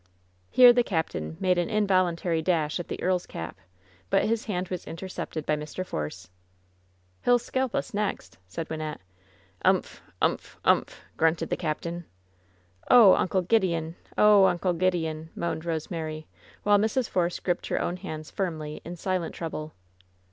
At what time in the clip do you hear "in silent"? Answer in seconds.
18.83-19.35